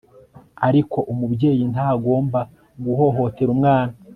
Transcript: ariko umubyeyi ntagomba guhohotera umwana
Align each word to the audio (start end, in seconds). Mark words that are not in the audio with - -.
ariko 0.67 0.97
umubyeyi 1.11 1.63
ntagomba 1.73 2.39
guhohotera 2.83 3.49
umwana 3.55 3.93